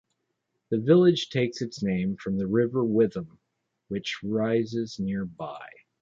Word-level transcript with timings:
The 0.69 0.79
village 0.79 1.29
takes 1.29 1.61
its 1.61 1.83
name 1.83 2.17
from 2.17 2.35
the 2.39 2.47
River 2.47 2.83
Witham 2.83 3.37
which 3.87 4.23
rises 4.23 4.97
nearby. 4.99 5.69